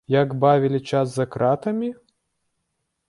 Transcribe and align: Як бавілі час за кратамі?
Як 0.13 0.31
бавілі 0.43 0.79
час 0.93 1.13
за 1.17 1.25
кратамі? 1.35 1.91